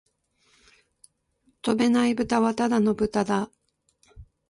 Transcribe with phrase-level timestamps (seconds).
[1.61, 3.51] 飛べないブタはただの豚だ